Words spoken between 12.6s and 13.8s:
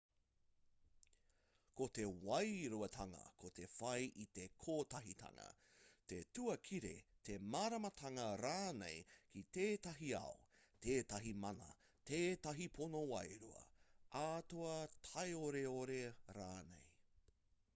pono wairua